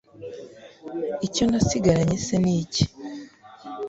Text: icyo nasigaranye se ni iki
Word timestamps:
icyo 1.27 1.43
nasigaranye 1.49 2.17
se 2.25 2.35
ni 2.43 2.53
iki 2.63 2.83